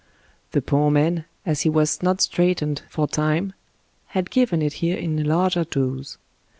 The 0.53 0.63
poor 0.63 0.89
man, 0.89 1.25
as 1.45 1.61
he 1.61 1.69
was 1.69 2.01
not 2.01 2.21
straitened 2.21 2.81
for 2.89 3.07
time, 3.07 3.53
had 4.07 4.31
given 4.31 4.63
it 4.63 4.73
here 4.81 4.97
in 4.97 5.19
a 5.19 5.23
larger 5.23 5.63
dose. 5.63 6.17